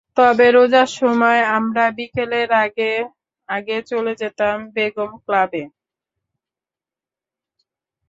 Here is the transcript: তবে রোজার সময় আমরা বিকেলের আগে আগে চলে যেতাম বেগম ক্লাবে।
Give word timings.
তবে 0.17 0.47
রোজার 0.51 0.89
সময় 0.99 1.41
আমরা 1.57 1.85
বিকেলের 1.97 2.49
আগে 2.63 2.91
আগে 3.49 3.77
চলে 3.91 4.13
যেতাম 4.21 4.57
বেগম 4.75 5.11
ক্লাবে। 5.25 5.63